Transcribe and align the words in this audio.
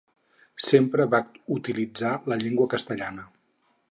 Sempre 0.67 1.05
va 1.15 1.19
utilitzar 1.57 2.15
la 2.33 2.39
llengua 2.45 2.69
castellana. 2.75 3.29